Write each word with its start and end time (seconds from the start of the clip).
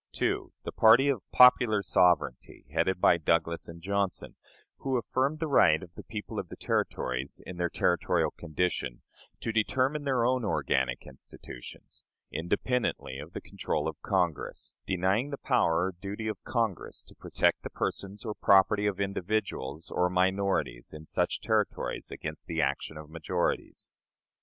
2. 0.13 0.51
The 0.63 0.71
party 0.71 1.09
of 1.09 1.21
"popular 1.31 1.83
sovereignty," 1.83 2.65
headed 2.73 2.99
by 2.99 3.17
Douglas 3.19 3.67
and 3.67 3.83
Johnson, 3.83 4.33
who 4.77 4.97
affirmed 4.97 5.37
the 5.37 5.47
right 5.47 5.83
of 5.83 5.93
the 5.93 6.01
people 6.01 6.39
of 6.39 6.49
the 6.49 6.55
Territories, 6.55 7.39
in 7.45 7.57
their 7.57 7.69
territorial 7.69 8.31
condition, 8.31 9.03
to 9.41 9.51
determine 9.51 10.03
their 10.03 10.25
own 10.25 10.43
organic 10.43 11.05
institutions, 11.05 12.01
independently 12.31 13.19
of 13.19 13.33
the 13.33 13.41
control 13.41 13.87
of 13.87 14.01
Congress; 14.01 14.73
denying 14.87 15.29
the 15.29 15.37
power 15.37 15.85
or 15.85 15.91
duty 16.01 16.27
of 16.27 16.43
Congress 16.43 17.03
to 17.03 17.13
protect 17.13 17.61
the 17.61 17.69
persons 17.69 18.25
or 18.25 18.33
property 18.33 18.87
of 18.87 18.99
individuals 18.99 19.91
or 19.91 20.09
minorities 20.09 20.93
in 20.95 21.05
such 21.05 21.41
Territories 21.41 22.09
against 22.09 22.47
the 22.47 22.59
action 22.59 22.97
of 22.97 23.07
majorities. 23.11 23.91